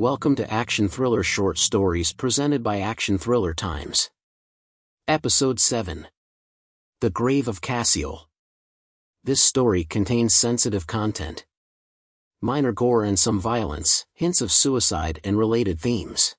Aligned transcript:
Welcome 0.00 0.34
to 0.36 0.50
Action 0.50 0.88
Thriller 0.88 1.22
Short 1.22 1.58
Stories 1.58 2.14
presented 2.14 2.62
by 2.62 2.80
Action 2.80 3.18
Thriller 3.18 3.52
Times. 3.52 4.08
Episode 5.06 5.60
7 5.60 6.06
The 7.00 7.10
Grave 7.10 7.46
of 7.46 7.60
Cassiel. 7.60 8.26
This 9.22 9.42
story 9.42 9.84
contains 9.84 10.34
sensitive 10.34 10.86
content. 10.86 11.44
Minor 12.40 12.72
gore 12.72 13.04
and 13.04 13.18
some 13.18 13.38
violence, 13.38 14.06
hints 14.14 14.40
of 14.40 14.50
suicide 14.50 15.20
and 15.22 15.36
related 15.36 15.78
themes. 15.78 16.34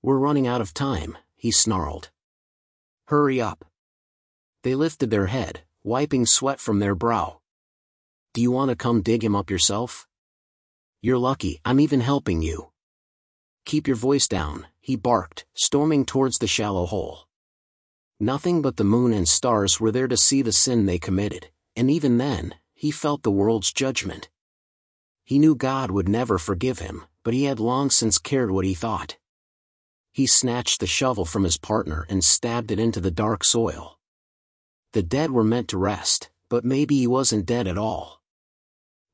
We're 0.00 0.16
running 0.16 0.46
out 0.46 0.62
of 0.62 0.72
time, 0.72 1.18
he 1.36 1.50
snarled. 1.50 2.08
Hurry 3.08 3.38
up. 3.38 3.66
They 4.62 4.74
lifted 4.74 5.10
their 5.10 5.26
head, 5.26 5.60
wiping 5.84 6.24
sweat 6.24 6.58
from 6.58 6.78
their 6.78 6.94
brow. 6.94 7.42
Do 8.32 8.40
you 8.40 8.50
want 8.50 8.70
to 8.70 8.76
come 8.76 9.02
dig 9.02 9.22
him 9.22 9.36
up 9.36 9.50
yourself? 9.50 10.08
You're 11.04 11.18
lucky, 11.18 11.60
I'm 11.64 11.80
even 11.80 12.00
helping 12.00 12.42
you. 12.42 12.70
Keep 13.64 13.88
your 13.88 13.96
voice 13.96 14.28
down, 14.28 14.68
he 14.80 14.94
barked, 14.94 15.46
storming 15.52 16.04
towards 16.04 16.38
the 16.38 16.46
shallow 16.46 16.86
hole. 16.86 17.26
Nothing 18.20 18.62
but 18.62 18.76
the 18.76 18.84
moon 18.84 19.12
and 19.12 19.26
stars 19.26 19.80
were 19.80 19.90
there 19.90 20.06
to 20.06 20.16
see 20.16 20.42
the 20.42 20.52
sin 20.52 20.86
they 20.86 21.00
committed, 21.00 21.48
and 21.74 21.90
even 21.90 22.18
then, 22.18 22.54
he 22.72 22.92
felt 22.92 23.24
the 23.24 23.32
world's 23.32 23.72
judgment. 23.72 24.30
He 25.24 25.40
knew 25.40 25.56
God 25.56 25.90
would 25.90 26.08
never 26.08 26.38
forgive 26.38 26.78
him, 26.78 27.04
but 27.24 27.34
he 27.34 27.44
had 27.44 27.58
long 27.58 27.90
since 27.90 28.18
cared 28.18 28.52
what 28.52 28.64
he 28.64 28.72
thought. 28.74 29.16
He 30.12 30.28
snatched 30.28 30.78
the 30.78 30.86
shovel 30.86 31.24
from 31.24 31.42
his 31.42 31.58
partner 31.58 32.06
and 32.08 32.22
stabbed 32.22 32.70
it 32.70 32.78
into 32.78 33.00
the 33.00 33.10
dark 33.10 33.42
soil. 33.42 33.98
The 34.92 35.02
dead 35.02 35.32
were 35.32 35.42
meant 35.42 35.66
to 35.70 35.78
rest, 35.78 36.30
but 36.48 36.64
maybe 36.64 36.96
he 36.96 37.08
wasn't 37.08 37.44
dead 37.44 37.66
at 37.66 37.76
all. 37.76 38.21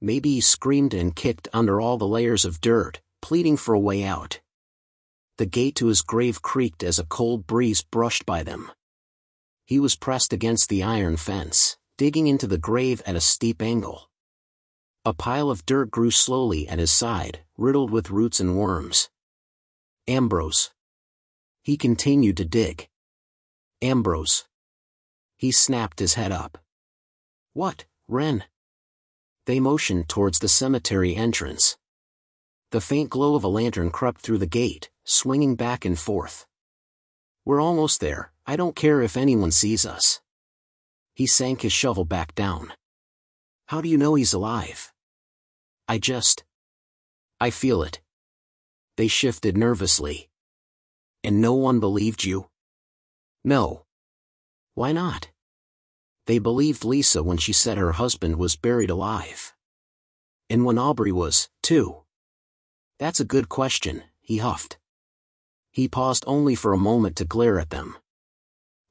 Maybe 0.01 0.35
he 0.35 0.41
screamed 0.41 0.95
and 0.95 1.15
kicked 1.15 1.49
under 1.53 1.81
all 1.81 1.99
the 1.99 2.07
layers 2.07 2.45
of 2.45 2.61
dirt, 2.61 3.01
pleading 3.21 3.57
for 3.57 3.75
a 3.75 3.81
way 3.81 4.05
out. 4.05 4.41
The 5.39 5.47
gate 5.47 5.75
to 5.77 5.87
his 5.87 6.03
grave 6.03 6.43
creaked 6.43 6.83
as 6.83 6.99
a 6.99 7.07
cold 7.07 7.47
breeze 7.47 7.83
brushed 7.83 8.27
by 8.27 8.43
them. 8.43 8.71
He 9.65 9.79
was 9.79 9.97
pressed 9.97 10.33
against 10.33 10.69
the 10.69 10.83
iron 10.83 11.17
fence, 11.17 11.77
digging 11.97 12.27
into 12.27 12.47
the 12.47 12.59
grave 12.59 13.03
at 13.07 13.17
a 13.17 13.21
steep 13.21 13.61
angle. 13.61 14.09
A 15.05 15.13
pile 15.13 15.51
of 15.51 15.67
dirt 15.67 15.91
grew 15.91 16.11
slowly 16.11 16.69
at 16.69 16.79
his 16.79 16.93
side, 16.93 17.41
riddled 17.57 17.91
with 17.91 18.11
roots 18.11 18.41
and 18.41 18.57
worms. 18.57 19.11
Ambrose. 20.07 20.71
He 21.63 21.77
continued 21.77 22.37
to 22.39 22.45
dig. 22.45 22.89
Ambrose. 23.83 24.45
He 25.37 25.53
snapped 25.53 25.99
his 25.99 26.15
head 26.15 26.33
up. 26.33 26.59
What, 27.53 27.85
Wren? 28.09 28.45
They 29.49 29.61
motioned 29.61 30.11
towards 30.11 30.41
the 30.41 30.47
cemetery 30.47 31.17
entrance. 31.17 31.79
The 32.71 32.83
faint 32.83 33.09
glow 33.09 33.35
of 33.35 33.45
a 33.45 33.49
lantern 33.49 33.91
crept 33.91 34.21
through 34.21 34.37
the 34.37 34.47
gate, 34.47 34.91
swinging 35.05 35.57
back 35.57 35.87
and 35.87 35.99
forth. 35.99 36.47
We're 37.47 37.63
almost 37.63 38.03
there, 38.03 38.31
I 38.47 38.57
don't 38.57 38.77
care 38.77 39.01
if 39.01 39.17
anyone 39.17 39.51
sees 39.51 39.87
us. 39.87 40.21
He 41.15 41.27
sank 41.27 41.63
his 41.63 41.73
shovel 41.73 42.05
back 42.05 42.35
down. 42.35 42.75
How 43.69 43.81
do 43.81 43.89
you 43.89 43.97
know 43.97 44.17
he's 44.17 44.35
alive? 44.35 44.93
I 45.89 45.97
just. 45.97 46.45
I 47.41 47.49
feel 47.49 47.83
it. 47.83 48.03
They 48.99 49.09
shifted 49.09 49.57
nervously. 49.57 50.29
And 51.25 51.41
no 51.41 51.55
one 51.55 51.81
believed 51.81 52.23
you? 52.23 52.51
No. 53.45 53.87
Why 54.75 54.93
not? 54.93 55.31
They 56.29 56.39
believed 56.39 56.85
Lisa 56.85 57.23
when 57.23 57.39
she 57.39 57.55
said 57.55 57.79
her 57.79 57.93
husband 57.93 58.37
was 58.37 58.55
buried 58.55 58.91
alive. 58.91 59.55
And 60.51 60.63
when 60.67 60.77
Aubrey 60.77 61.11
was, 61.11 61.49
too. 61.63 62.03
That's 62.99 63.19
a 63.19 63.25
good 63.25 63.49
question, 63.49 64.03
he 64.21 64.37
huffed. 64.37 64.77
He 65.71 65.89
paused 65.89 66.25
only 66.27 66.55
for 66.55 66.75
a 66.75 66.85
moment 66.91 67.17
to 67.17 67.25
glare 67.25 67.59
at 67.59 67.71
them. 67.71 67.97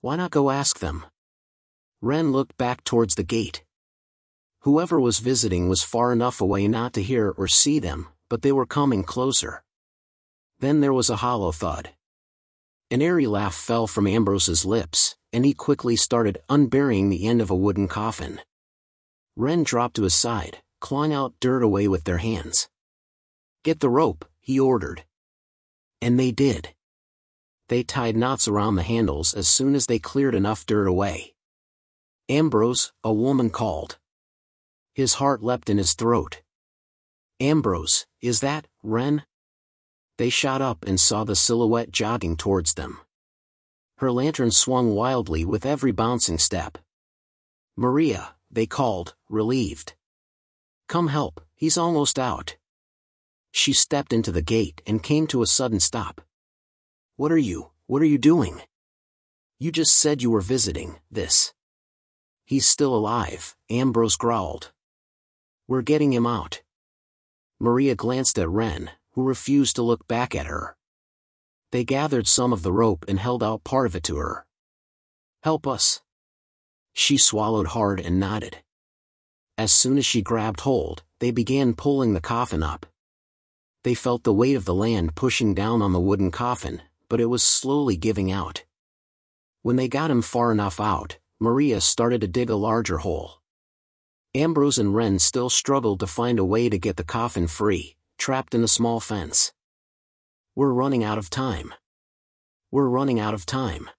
Why 0.02 0.16
not 0.16 0.32
go 0.32 0.50
ask 0.50 0.80
them? 0.80 1.06
Wren 2.02 2.32
looked 2.32 2.58
back 2.58 2.84
towards 2.84 3.14
the 3.14 3.24
gate. 3.24 3.64
Whoever 4.62 5.00
was 5.00 5.20
visiting 5.20 5.70
was 5.70 5.84
far 5.84 6.12
enough 6.12 6.42
away 6.42 6.68
not 6.68 6.92
to 6.94 7.04
hear 7.04 7.30
or 7.38 7.48
see 7.48 7.78
them, 7.78 8.08
but 8.30 8.42
they 8.42 8.52
were 8.52 8.66
coming 8.66 9.04
closer. 9.04 9.64
Then 10.58 10.82
there 10.82 10.92
was 10.92 11.12
a 11.12 11.18
hollow 11.18 11.52
thud. 11.52 11.92
An 12.90 13.04
airy 13.04 13.28
laugh 13.28 13.54
fell 13.54 13.86
from 13.86 14.08
Ambrose's 14.08 14.66
lips, 14.66 15.17
and 15.32 15.46
he 15.46 15.54
quickly 15.54 15.96
started 15.96 16.40
unburying 16.50 17.10
the 17.10 17.28
end 17.28 17.42
of 17.42 17.50
a 17.50 17.56
wooden 17.56 17.88
coffin. 17.88 18.40
Wren 19.36 19.64
dropped 19.64 19.96
to 19.98 20.04
his 20.04 20.16
side, 20.16 20.60
clawing 20.80 21.14
out 21.14 21.34
dirt 21.40 21.64
away 21.64 21.88
with 21.88 22.06
their 22.06 22.18
hands. 22.18 22.70
Get 23.64 23.80
the 23.80 23.90
rope, 23.90 24.26
he 24.40 24.60
ordered. 24.60 25.04
And 26.02 26.20
they 26.20 26.32
did. 26.32 26.74
They 27.70 27.84
tied 27.84 28.16
knots 28.16 28.48
around 28.48 28.76
the 28.76 28.84
handles 28.84 29.34
as 29.34 29.48
soon 29.48 29.76
as 29.76 29.88
they 29.88 30.00
cleared 30.00 30.36
enough 30.36 30.66
dirt 30.66 30.88
away. 30.88 31.34
Ambrose, 32.30 32.94
a 33.04 33.14
woman 33.14 33.50
called. 33.50 33.98
His 34.94 35.16
heart 35.16 35.44
leapt 35.44 35.70
in 35.70 35.78
his 35.78 35.94
throat. 35.94 36.42
Ambrose, 37.40 38.06
is 38.22 38.40
that, 38.40 38.68
Wren? 38.82 39.24
They 40.18 40.30
shot 40.30 40.62
up 40.62 40.84
and 40.88 41.00
saw 41.00 41.24
the 41.24 41.36
silhouette 41.36 41.92
jogging 41.92 42.38
towards 42.38 42.74
them. 42.74 43.00
Her 43.98 44.12
lantern 44.12 44.52
swung 44.52 44.94
wildly 44.94 45.44
with 45.44 45.66
every 45.66 45.92
bouncing 45.92 46.38
step. 46.38 46.78
Maria, 47.76 48.36
they 48.52 48.66
called, 48.66 49.16
relieved. 49.28 49.94
Come 50.88 51.08
help, 51.08 51.42
he's 51.56 51.78
almost 51.78 52.20
out. 52.20 52.58
She 53.52 53.74
stepped 53.74 54.14
into 54.14 54.32
the 54.32 54.42
gate 54.44 54.82
and 54.86 55.02
came 55.02 55.26
to 55.28 55.42
a 55.42 55.48
sudden 55.48 55.80
stop. 55.80 56.22
What 57.16 57.32
are 57.32 57.38
you, 57.38 57.72
what 57.88 58.04
are 58.04 58.06
you 58.06 58.20
doing? 58.20 58.62
You 59.58 59.72
just 59.72 59.96
said 59.96 60.22
you 60.22 60.30
were 60.30 60.42
visiting, 60.42 61.00
this. 61.10 61.54
He's 62.46 62.68
still 62.68 62.96
alive, 62.96 63.56
Ambrose 63.70 64.16
growled. 64.16 64.72
We're 65.68 65.82
getting 65.82 66.14
him 66.14 66.28
out. 66.28 66.62
Maria 67.60 67.96
glanced 67.96 68.38
at 68.38 68.48
Wren, 68.48 68.92
who 69.14 69.24
refused 69.24 69.76
to 69.78 69.82
look 69.82 70.08
back 70.08 70.36
at 70.36 70.46
her. 70.46 70.78
They 71.72 71.84
gathered 71.84 72.28
some 72.28 72.54
of 72.54 72.64
the 72.64 72.72
rope 72.72 73.06
and 73.08 73.20
held 73.20 73.44
out 73.44 73.64
part 73.64 73.88
of 73.88 73.96
it 73.96 74.04
to 74.04 74.18
her. 74.18 74.46
Help 75.44 75.68
us. 75.68 76.02
She 76.94 77.18
swallowed 77.18 77.68
hard 77.68 78.00
and 78.00 78.20
nodded. 78.20 78.58
As 79.58 79.72
soon 79.72 79.98
as 79.98 80.06
she 80.06 80.22
grabbed 80.22 80.62
hold, 80.62 81.04
they 81.20 81.32
began 81.32 81.74
pulling 81.74 82.14
the 82.14 82.22
coffin 82.22 82.64
up. 82.64 82.86
They 83.84 83.94
felt 83.94 84.24
the 84.24 84.34
weight 84.34 84.56
of 84.56 84.66
the 84.66 84.74
land 84.74 85.16
pushing 85.16 85.54
down 85.54 85.82
on 85.82 85.94
the 85.94 86.00
wooden 86.00 86.32
coffin, 86.32 86.82
but 87.10 87.20
it 87.20 87.26
was 87.26 87.44
slowly 87.44 87.98
giving 87.98 88.32
out. 88.32 88.64
When 89.62 89.76
they 89.76 89.88
got 89.88 90.12
him 90.12 90.22
far 90.22 90.52
enough 90.52 90.80
out, 90.80 91.18
Maria 91.40 91.82
started 91.82 92.22
to 92.22 92.28
dig 92.28 92.50
a 92.50 92.56
larger 92.56 93.00
hole. 93.00 93.42
Ambrose 94.34 94.78
and 94.78 94.96
Wren 94.96 95.20
still 95.20 95.50
struggled 95.50 96.00
to 96.00 96.08
find 96.08 96.40
a 96.40 96.46
way 96.46 96.70
to 96.70 96.78
get 96.78 96.98
the 96.98 97.04
coffin 97.04 97.48
free, 97.48 97.96
trapped 98.18 98.54
in 98.54 98.64
a 98.64 98.68
small 98.68 99.00
fence. 99.00 99.54
We're 100.58 100.74
running 100.74 101.04
out 101.04 101.20
of 101.20 101.30
time. 101.30 101.72
We're 102.72 102.90
running 102.90 103.20
out 103.20 103.36
of 103.36 103.46
time. 103.46 103.92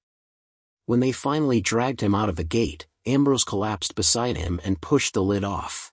When 0.86 0.98
they 0.98 1.12
finally 1.12 1.60
dragged 1.60 2.00
him 2.00 2.16
out 2.16 2.28
of 2.28 2.34
the 2.34 2.42
gate, 2.42 2.88
Ambrose 3.06 3.44
collapsed 3.44 3.94
beside 3.94 4.36
him 4.36 4.60
and 4.64 4.80
pushed 4.80 5.14
the 5.14 5.22
lid 5.22 5.44
off. 5.44 5.92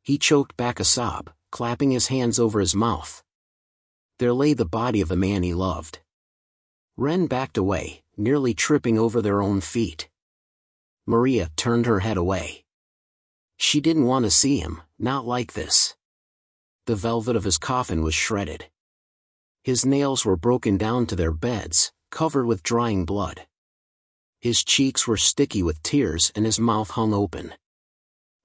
He 0.00 0.16
choked 0.16 0.56
back 0.56 0.78
a 0.78 0.84
sob, 0.84 1.32
clapping 1.50 1.90
his 1.90 2.06
hands 2.06 2.38
over 2.38 2.60
his 2.60 2.76
mouth. 2.76 3.24
There 4.20 4.32
lay 4.32 4.52
the 4.52 4.64
body 4.64 5.00
of 5.00 5.08
the 5.08 5.16
man 5.16 5.42
he 5.42 5.54
loved. 5.54 5.98
Wren 6.96 7.26
backed 7.26 7.58
away, 7.58 8.04
nearly 8.16 8.54
tripping 8.54 8.96
over 8.96 9.20
their 9.20 9.42
own 9.42 9.60
feet. 9.60 10.08
Maria 11.04 11.50
turned 11.56 11.86
her 11.86 11.98
head 11.98 12.16
away. 12.16 12.64
She 13.56 13.80
didn't 13.80 14.06
want 14.06 14.24
to 14.24 14.30
see 14.30 14.58
him, 14.58 14.82
not 15.00 15.26
like 15.26 15.54
this. 15.54 15.96
The 16.86 16.94
velvet 16.94 17.34
of 17.34 17.42
his 17.42 17.58
coffin 17.58 18.04
was 18.04 18.14
shredded. 18.14 18.66
His 19.64 19.86
nails 19.86 20.26
were 20.26 20.36
broken 20.36 20.76
down 20.76 21.06
to 21.06 21.16
their 21.16 21.32
beds, 21.32 21.90
covered 22.10 22.44
with 22.44 22.62
drying 22.62 23.06
blood. 23.06 23.46
His 24.38 24.62
cheeks 24.62 25.08
were 25.08 25.16
sticky 25.16 25.62
with 25.62 25.82
tears 25.82 26.30
and 26.36 26.44
his 26.44 26.60
mouth 26.60 26.90
hung 26.90 27.14
open. 27.14 27.54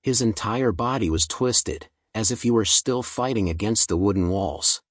His 0.02 0.22
entire 0.22 0.72
body 0.72 1.10
was 1.10 1.28
twisted, 1.28 1.90
as 2.16 2.32
if 2.32 2.44
he 2.44 2.52
were 2.52 2.64
still 2.64 3.04
fighting 3.04 3.50
against 3.50 3.90
the 3.90 3.98
wooden 3.98 4.30
walls. 4.30 4.82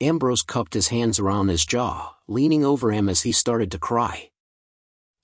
Ambrose 0.00 0.42
cupped 0.42 0.74
his 0.74 0.88
hands 0.88 1.18
around 1.18 1.48
his 1.48 1.66
jaw, 1.66 2.14
leaning 2.28 2.64
over 2.64 2.92
him 2.92 3.08
as 3.08 3.22
he 3.22 3.32
started 3.32 3.72
to 3.72 3.80
cry. 3.80 4.30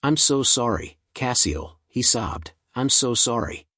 I'm 0.03 0.17
so 0.17 0.43
sorry, 0.43 0.99
Cassiel, 1.15 1.79
he 1.87 2.03
sobbed, 2.03 2.51
I'm 2.75 2.89
so 2.89 3.15
sorry. 3.15 3.69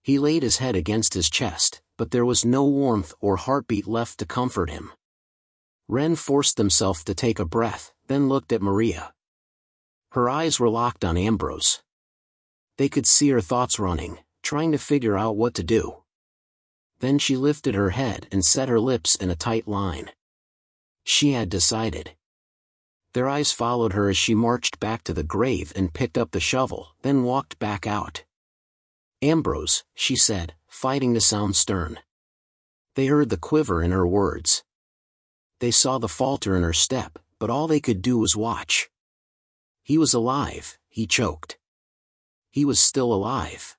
He 0.00 0.18
laid 0.18 0.42
his 0.42 0.56
head 0.56 0.74
against 0.74 1.12
his 1.12 1.28
chest, 1.28 1.82
but 1.98 2.12
there 2.12 2.24
was 2.24 2.46
no 2.46 2.64
warmth 2.64 3.12
or 3.20 3.36
heartbeat 3.36 3.86
left 3.86 4.18
to 4.20 4.24
comfort 4.24 4.70
him. 4.70 4.90
Wren 5.90 6.14
forced 6.14 6.56
himself 6.56 7.04
to 7.04 7.16
take 7.16 7.40
a 7.40 7.44
breath, 7.44 7.92
then 8.06 8.28
looked 8.28 8.52
at 8.52 8.62
Maria. 8.62 9.12
Her 10.12 10.30
eyes 10.30 10.60
were 10.60 10.68
locked 10.68 11.04
on 11.04 11.16
Ambrose. 11.16 11.82
They 12.78 12.88
could 12.88 13.08
see 13.08 13.30
her 13.30 13.40
thoughts 13.40 13.80
running, 13.80 14.20
trying 14.40 14.70
to 14.70 14.78
figure 14.78 15.18
out 15.18 15.36
what 15.36 15.52
to 15.54 15.64
do. 15.64 16.04
Then 17.00 17.18
she 17.18 17.36
lifted 17.36 17.74
her 17.74 17.90
head 17.90 18.28
and 18.30 18.44
set 18.44 18.68
her 18.68 18.78
lips 18.78 19.16
in 19.16 19.30
a 19.30 19.34
tight 19.34 19.66
line. 19.66 20.12
She 21.02 21.32
had 21.32 21.48
decided. 21.48 22.12
Their 23.12 23.28
eyes 23.28 23.50
followed 23.50 23.92
her 23.94 24.08
as 24.08 24.16
she 24.16 24.32
marched 24.32 24.78
back 24.78 25.02
to 25.04 25.12
the 25.12 25.24
grave 25.24 25.72
and 25.74 25.92
picked 25.92 26.16
up 26.16 26.30
the 26.30 26.38
shovel, 26.38 26.94
then 27.02 27.24
walked 27.24 27.58
back 27.58 27.84
out. 27.84 28.22
Ambrose, 29.20 29.82
she 29.96 30.14
said, 30.14 30.54
fighting 30.68 31.14
to 31.14 31.20
sound 31.20 31.56
stern. 31.56 31.98
They 32.94 33.06
heard 33.06 33.28
the 33.28 33.36
quiver 33.36 33.82
in 33.82 33.90
her 33.90 34.06
words. 34.06 34.62
They 35.60 35.70
saw 35.70 35.98
the 35.98 36.08
falter 36.08 36.56
in 36.56 36.62
her 36.62 36.72
step, 36.72 37.18
but 37.38 37.50
all 37.50 37.68
they 37.68 37.80
could 37.80 38.02
do 38.02 38.18
was 38.18 38.34
watch. 38.34 38.90
He 39.82 39.98
was 39.98 40.14
alive, 40.14 40.78
he 40.88 41.06
choked. 41.06 41.58
He 42.50 42.64
was 42.64 42.80
still 42.80 43.12
alive. 43.12 43.76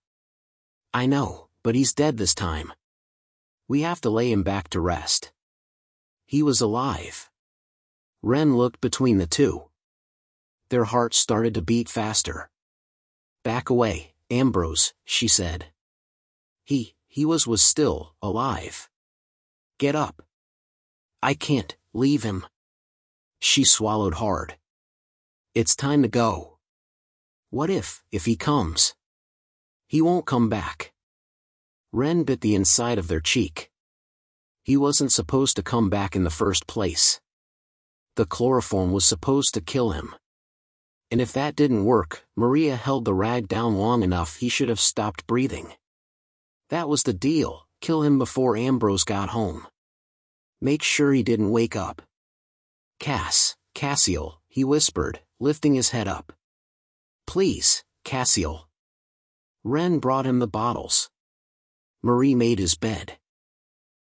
I 0.94 1.06
know, 1.08 1.48
but 1.64 1.76
he's 1.76 1.94
dead 1.94 2.18
this 2.18 2.36
time. 2.36 2.72
We 3.68 3.82
have 3.82 4.00
to 4.02 4.10
lay 4.10 4.32
him 4.32 4.44
back 4.44 4.70
to 4.70 4.80
rest. 4.80 5.32
He 6.26 6.44
was 6.44 6.62
alive. 6.62 7.30
Wren 8.22 8.56
looked 8.56 8.80
between 8.80 9.18
the 9.18 9.28
two. 9.28 9.66
Their 10.70 10.86
hearts 10.86 11.18
started 11.18 11.56
to 11.56 11.62
beat 11.62 11.90
faster. 11.90 12.50
Back 13.44 13.70
away, 13.70 14.14
Ambrose, 14.30 14.94
she 15.04 15.28
said. 15.28 15.66
He, 16.64 16.96
he 17.08 17.26
was 17.26 17.48
was 17.48 17.62
still, 17.62 18.16
alive. 18.22 18.90
Get 19.80 19.96
up. 19.96 20.22
I 21.24 21.36
can't, 21.36 21.76
leave 21.94 22.24
him. 22.24 22.46
She 23.40 23.64
swallowed 23.64 24.16
hard. 24.16 24.56
It's 25.54 25.76
time 25.76 26.02
to 26.02 26.08
go. 26.08 26.58
What 27.50 27.70
if, 27.70 28.04
if 28.12 28.26
he 28.26 28.36
comes? 28.36 28.96
He 29.88 30.02
won't 30.02 30.26
come 30.26 30.50
back. 30.50 30.94
Wren 31.92 32.24
bit 32.24 32.42
the 32.42 32.56
inside 32.56 32.98
of 32.98 33.08
their 33.08 33.20
cheek. 33.20 33.70
He 34.64 34.78
wasn't 34.78 35.12
supposed 35.12 35.56
to 35.58 35.64
come 35.64 35.90
back 35.90 36.16
in 36.16 36.24
the 36.24 36.30
first 36.30 36.66
place. 36.66 37.20
The 38.16 38.26
chloroform 38.26 38.92
was 38.92 39.06
supposed 39.06 39.54
to 39.54 39.62
kill 39.62 39.92
him. 39.92 40.16
And 41.12 41.20
if 41.20 41.34
that 41.34 41.56
didn't 41.56 41.84
work, 41.84 42.26
Maria 42.36 42.78
held 42.78 43.06
the 43.06 43.14
rag 43.14 43.48
down 43.48 43.76
long 43.76 44.02
enough 44.02 44.38
he 44.38 44.50
should 44.50 44.70
have 44.70 44.80
stopped 44.80 45.28
breathing. 45.28 45.74
That 46.70 46.88
was 46.88 47.04
the 47.04 47.14
deal, 47.14 47.68
kill 47.82 48.04
him 48.04 48.18
before 48.18 48.56
Ambrose 48.56 49.04
got 49.04 49.30
home. 49.30 49.68
Make 50.62 50.84
sure 50.84 51.12
he 51.12 51.24
didn't 51.24 51.50
wake 51.50 51.76
up. 51.76 52.04
Cass, 53.00 53.56
Cassiel, 53.74 54.42
he 54.48 54.64
whispered, 54.64 55.22
lifting 55.40 55.74
his 55.74 55.90
head 55.90 56.08
up. 56.08 56.34
Please, 57.26 57.84
Cassiel. 58.06 58.68
Wren 59.64 59.98
brought 59.98 60.28
him 60.28 60.38
the 60.38 60.48
bottles. 60.48 61.10
Marie 62.04 62.36
made 62.36 62.60
his 62.60 62.76
bed. 62.76 63.18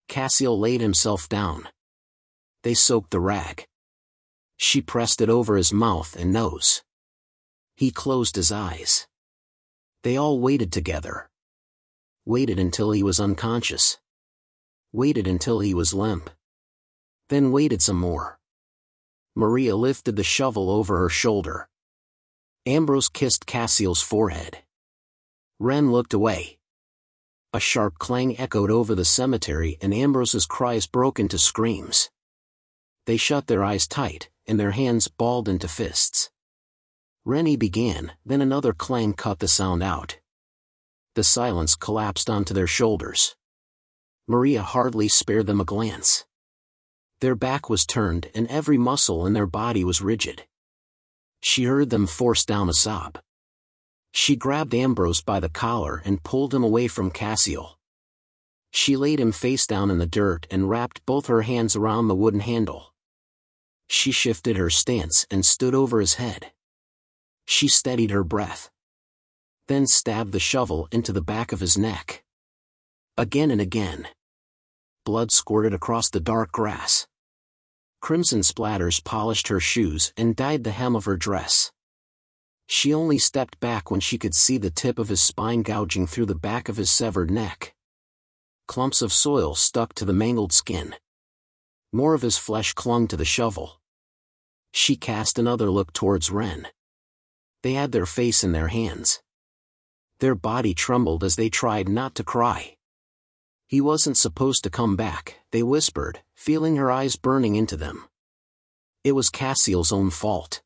Cassiel 0.09 0.59
laid 0.59 0.81
himself 0.81 1.29
down. 1.29 1.69
They 2.65 2.75
soaked 2.75 3.13
the 3.13 3.21
rag. 3.21 3.67
She 4.57 4.81
pressed 4.81 5.21
it 5.21 5.29
over 5.29 5.57
his 5.57 5.73
mouth 5.73 6.17
and 6.17 6.33
nose. 6.33 6.83
He 7.77 7.93
closed 7.93 8.35
his 8.35 8.51
eyes. 8.51 9.07
They 10.03 10.17
all 10.17 10.41
waited 10.41 10.73
together. 10.73 11.31
Waited 12.25 12.59
until 12.59 12.91
he 12.91 13.05
was 13.05 13.21
unconscious. 13.21 13.99
Waited 14.93 15.29
until 15.29 15.61
he 15.61 15.73
was 15.73 15.95
limp. 15.95 16.31
Then 17.29 17.53
waited 17.53 17.83
some 17.83 17.99
more. 17.99 18.39
Maria 19.35 19.77
lifted 19.77 20.17
the 20.17 20.25
shovel 20.25 20.71
over 20.71 20.99
her 20.99 21.09
shoulder. 21.09 21.69
Ambrose 22.67 23.09
kissed 23.09 23.47
Cassiel's 23.47 24.03
forehead. 24.03 24.59
Wren 25.59 25.93
looked 25.93 26.15
away. 26.15 26.59
A 27.53 27.61
sharp 27.61 27.99
clang 27.99 28.39
echoed 28.39 28.71
over 28.71 28.95
the 28.95 29.05
cemetery 29.05 29.79
and 29.81 29.95
Ambrose's 29.95 30.45
cries 30.45 30.87
broke 30.87 31.19
into 31.19 31.39
screams. 31.39 32.11
They 33.07 33.17
shut 33.17 33.47
their 33.47 33.65
eyes 33.65 33.87
tight, 33.87 34.29
and 34.47 34.61
their 34.61 34.73
hands 34.73 35.09
balled 35.09 35.49
into 35.49 35.67
fists. 35.67 36.31
Rennie 37.25 37.57
began, 37.57 38.13
then 38.25 38.43
another 38.43 38.73
clang 38.73 39.15
cut 39.15 39.39
the 39.39 39.49
sound 39.49 39.83
out. 39.83 40.19
The 41.15 41.25
silence 41.25 41.75
collapsed 41.75 42.29
onto 42.29 42.53
their 42.53 42.67
shoulders. 42.67 43.35
Maria 44.27 44.63
hardly 44.63 45.09
spared 45.09 45.47
them 45.47 45.61
a 45.61 45.65
glance. 45.65 46.27
Their 47.21 47.35
back 47.35 47.69
was 47.69 47.85
turned 47.85 48.31
and 48.35 48.47
every 48.49 48.79
muscle 48.79 49.27
in 49.27 49.33
their 49.33 49.47
body 49.47 49.85
was 49.85 50.01
rigid. 50.01 50.45
She 51.41 51.65
heard 51.65 51.91
them 51.91 52.07
force 52.07 52.45
down 52.45 52.69
a 52.69 52.75
sob. 52.75 53.19
She 54.13 54.37
grabbed 54.37 54.75
Ambrose 54.75 55.21
by 55.21 55.41
the 55.41 55.49
collar 55.49 56.03
and 56.05 56.23
pulled 56.23 56.55
him 56.55 56.63
away 56.63 56.89
from 56.89 57.11
Cassiel. 57.11 57.79
She 58.71 58.97
laid 58.97 59.21
him 59.21 59.33
face 59.33 59.67
down 59.67 59.91
in 59.91 59.99
the 59.99 60.07
dirt 60.07 60.47
and 60.51 60.69
wrapped 60.69 61.05
both 61.07 61.27
her 61.27 61.43
hands 61.43 61.75
around 61.75 62.09
the 62.09 62.15
wooden 62.15 62.41
handle. 62.41 62.93
She 63.89 64.13
shifted 64.13 64.57
her 64.57 64.71
stance 64.71 65.27
and 65.31 65.45
stood 65.45 65.75
over 65.75 66.01
his 66.01 66.15
head. 66.15 66.53
She 67.47 67.69
steadied 67.69 68.11
her 68.11 68.25
breath. 68.25 68.71
Then 69.67 69.87
stabbed 69.87 70.33
the 70.33 70.41
shovel 70.41 70.89
into 70.93 71.13
the 71.13 71.23
back 71.23 71.53
of 71.53 71.61
his 71.61 71.79
neck. 71.79 72.25
Again 73.17 73.51
and 73.51 73.61
again. 73.61 74.09
Blood 75.09 75.33
squirted 75.33 75.73
across 75.73 76.11
the 76.11 76.21
dark 76.21 76.53
grass. 76.53 77.07
Crimson 78.03 78.41
splatters 78.41 79.03
polished 79.03 79.49
her 79.49 79.59
shoes 79.59 80.13
and 80.19 80.37
dyed 80.37 80.65
the 80.65 80.71
hem 80.71 80.95
of 80.95 81.07
her 81.07 81.17
dress. 81.17 81.73
She 82.67 82.93
only 82.93 83.17
stepped 83.17 83.59
back 83.59 83.91
when 83.91 84.01
she 84.01 84.19
could 84.19 84.35
see 84.35 84.59
the 84.59 84.69
tip 84.71 84.99
of 84.99 85.09
his 85.09 85.23
spine 85.23 85.63
gouging 85.63 86.07
through 86.07 86.27
the 86.27 86.35
back 86.35 86.69
of 86.69 86.77
his 86.77 86.91
severed 86.91 87.31
neck. 87.31 87.75
Clumps 88.67 89.01
of 89.01 89.11
soil 89.11 89.55
stuck 89.55 89.95
to 89.95 90.05
the 90.05 90.13
mangled 90.13 90.53
skin. 90.53 90.95
More 91.91 92.13
of 92.13 92.21
his 92.21 92.37
flesh 92.37 92.75
clung 92.75 93.09
to 93.09 93.17
the 93.17 93.25
shovel. 93.25 93.81
She 94.75 94.95
cast 94.95 95.39
another 95.39 95.71
look 95.71 95.95
towards 95.95 96.31
Wren. 96.31 96.69
They 97.63 97.73
had 97.73 97.93
their 97.93 98.05
face 98.05 98.45
in 98.45 98.53
their 98.53 98.69
hands. 98.69 99.23
Their 100.21 100.35
body 100.35 100.75
trembled 100.75 101.25
as 101.25 101.37
they 101.37 101.49
tried 101.49 101.89
not 101.89 102.15
to 102.17 102.23
cry. 102.25 102.75
He 103.69 103.83
wasn't 103.83 104.17
supposed 104.17 104.65
to 104.65 104.71
come 104.71 104.97
back, 104.97 105.41
they 105.51 105.63
whispered, 105.63 106.23
feeling 106.35 106.77
her 106.77 106.91
eyes 106.91 107.17
burning 107.17 107.55
into 107.55 107.77
them. 107.77 108.07
It 109.05 109.13
was 109.13 109.29
Cassiel's 109.29 109.93
own 109.93 110.09
fault. 110.09 110.63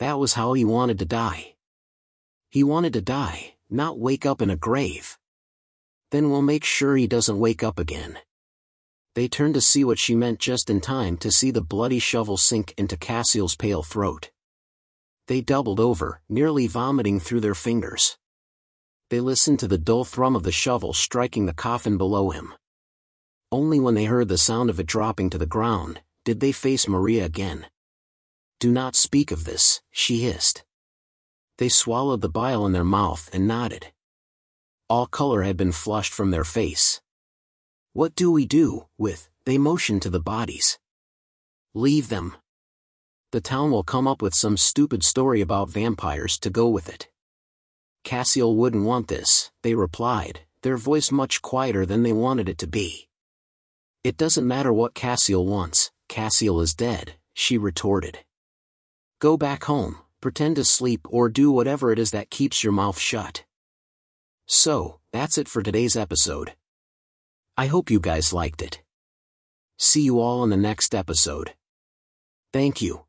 That 0.00 0.18
was 0.18 0.34
how 0.34 0.54
he 0.54 0.64
wanted 0.64 0.98
to 0.98 1.04
die. 1.04 1.54
He 2.48 2.64
wanted 2.64 2.94
to 2.94 3.00
die, 3.00 3.54
not 3.70 4.00
wake 4.00 4.26
up 4.26 4.42
in 4.42 4.50
a 4.50 4.56
grave. 4.56 5.18
Then 6.10 6.30
we'll 6.30 6.42
make 6.42 6.64
sure 6.64 6.96
he 6.96 7.06
doesn't 7.06 7.38
wake 7.38 7.62
up 7.62 7.78
again. 7.78 8.18
They 9.14 9.28
turned 9.28 9.54
to 9.54 9.60
see 9.60 9.84
what 9.84 10.00
she 10.00 10.16
meant 10.16 10.40
just 10.40 10.68
in 10.68 10.80
time 10.80 11.16
to 11.18 11.30
see 11.30 11.52
the 11.52 11.62
bloody 11.62 12.00
shovel 12.00 12.36
sink 12.36 12.74
into 12.76 12.96
Cassiel's 12.96 13.54
pale 13.54 13.84
throat. 13.84 14.30
They 15.28 15.40
doubled 15.40 15.78
over, 15.78 16.22
nearly 16.28 16.66
vomiting 16.66 17.20
through 17.20 17.40
their 17.40 17.54
fingers. 17.54 18.18
They 19.10 19.20
listened 19.20 19.58
to 19.58 19.68
the 19.68 19.78
dull 19.78 20.04
thrum 20.04 20.36
of 20.36 20.44
the 20.44 20.52
shovel 20.52 20.92
striking 20.92 21.46
the 21.46 21.52
coffin 21.52 21.98
below 21.98 22.30
him. 22.30 22.54
Only 23.50 23.80
when 23.80 23.94
they 23.94 24.04
heard 24.04 24.28
the 24.28 24.38
sound 24.38 24.70
of 24.70 24.78
it 24.78 24.86
dropping 24.86 25.30
to 25.30 25.38
the 25.38 25.46
ground, 25.46 26.00
did 26.24 26.38
they 26.38 26.52
face 26.52 26.86
Maria 26.86 27.24
again. 27.24 27.66
Do 28.60 28.70
not 28.70 28.94
speak 28.94 29.32
of 29.32 29.44
this, 29.44 29.82
she 29.90 30.22
hissed. 30.22 30.64
They 31.58 31.68
swallowed 31.68 32.20
the 32.20 32.28
bile 32.28 32.64
in 32.64 32.72
their 32.72 32.84
mouth 32.84 33.28
and 33.32 33.48
nodded. 33.48 33.92
All 34.88 35.06
color 35.06 35.42
had 35.42 35.56
been 35.56 35.72
flushed 35.72 36.12
from 36.12 36.30
their 36.30 36.44
face. 36.44 37.00
What 37.92 38.14
do 38.14 38.30
we 38.30 38.46
do, 38.46 38.86
with, 38.96 39.28
they 39.44 39.58
motioned 39.58 40.02
to 40.02 40.10
the 40.10 40.20
bodies. 40.20 40.78
Leave 41.74 42.10
them. 42.10 42.36
The 43.32 43.40
town 43.40 43.72
will 43.72 43.82
come 43.82 44.06
up 44.06 44.22
with 44.22 44.34
some 44.34 44.56
stupid 44.56 45.02
story 45.02 45.40
about 45.40 45.68
vampires 45.68 46.38
to 46.38 46.50
go 46.50 46.68
with 46.68 46.88
it. 46.88 47.08
Cassiel 48.04 48.54
wouldn't 48.56 48.84
want 48.84 49.08
this, 49.08 49.50
they 49.62 49.74
replied, 49.74 50.40
their 50.62 50.76
voice 50.76 51.10
much 51.10 51.42
quieter 51.42 51.84
than 51.84 52.02
they 52.02 52.12
wanted 52.12 52.48
it 52.48 52.58
to 52.58 52.66
be. 52.66 53.08
It 54.02 54.16
doesn't 54.16 54.46
matter 54.46 54.72
what 54.72 54.94
Cassiel 54.94 55.44
wants, 55.44 55.90
Cassiel 56.08 56.62
is 56.62 56.74
dead, 56.74 57.14
she 57.34 57.58
retorted. 57.58 58.20
Go 59.20 59.36
back 59.36 59.64
home, 59.64 59.98
pretend 60.20 60.56
to 60.56 60.64
sleep 60.64 61.06
or 61.10 61.28
do 61.28 61.50
whatever 61.50 61.92
it 61.92 61.98
is 61.98 62.10
that 62.12 62.30
keeps 62.30 62.64
your 62.64 62.72
mouth 62.72 62.98
shut. 62.98 63.44
So, 64.46 65.00
that's 65.12 65.38
it 65.38 65.48
for 65.48 65.62
today's 65.62 65.96
episode. 65.96 66.54
I 67.56 67.66
hope 67.66 67.90
you 67.90 68.00
guys 68.00 68.32
liked 68.32 68.62
it. 68.62 68.82
See 69.78 70.02
you 70.02 70.20
all 70.20 70.42
in 70.44 70.50
the 70.50 70.56
next 70.56 70.94
episode. 70.94 71.54
Thank 72.52 72.82
you. 72.82 73.04